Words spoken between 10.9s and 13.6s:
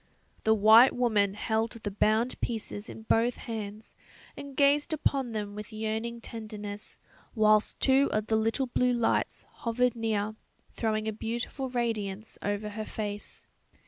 a beautiful radiance over her face.